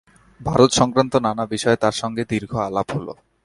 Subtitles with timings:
[0.41, 3.07] ভারতসংক্রান্ত নানা বিষয়ে তাঁর সঙ্গে দীর্ঘ আলাপ হল।